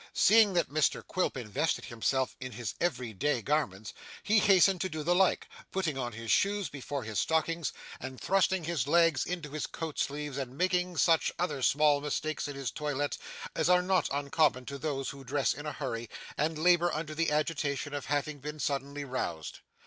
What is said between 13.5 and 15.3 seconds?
as are not uncommon to those who